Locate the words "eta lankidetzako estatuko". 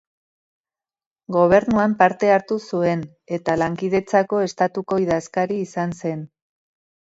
3.39-5.01